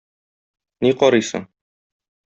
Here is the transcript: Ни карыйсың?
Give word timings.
Ни 0.87 0.93
карыйсың? 1.05 1.49